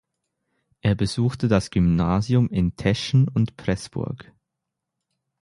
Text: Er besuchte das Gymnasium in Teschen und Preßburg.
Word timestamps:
Er 0.81 0.95
besuchte 0.95 1.47
das 1.47 1.69
Gymnasium 1.69 2.49
in 2.49 2.75
Teschen 2.75 3.27
und 3.27 3.55
Preßburg. 3.55 4.33